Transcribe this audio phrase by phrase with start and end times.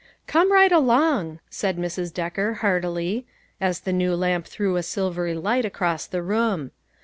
[0.25, 2.11] "Come right along," said Mrs.
[2.11, 3.27] Decker heart ily,
[3.61, 6.71] as the new lamp threw a silvery light across the room.